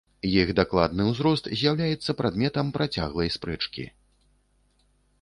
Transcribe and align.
Іх 0.27 0.53
дакладны 0.59 1.05
ўзрост 1.09 1.51
з'яўляецца 1.61 2.17
прадметам 2.23 2.75
працяглай 2.81 3.33
спрэчкі. 3.39 3.89